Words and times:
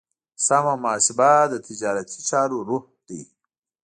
سمه 0.47 0.73
محاسبه 0.83 1.31
د 1.51 1.53
تجارتي 1.67 2.19
چارو 2.29 2.57
روح 2.69 2.83
دی. 3.07 3.21